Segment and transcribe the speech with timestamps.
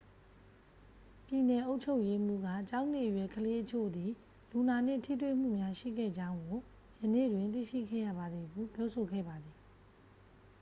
[1.25, 4.11] "ပြည်နယ်အုပ်ချုပ်ရေးမှူးက""ကျောင်းနေအရွယ်ကလေးအချို့သည်
[4.51, 6.59] လူနာနှင့်ထိတွေ့မှုများရှိခဲ့ကြောင်းကို
[6.99, 9.57] ယနေ့တွင် သိရှိခဲ့ရပါသည်" ဟု ပြောဆိုခဲ့ပါသည်။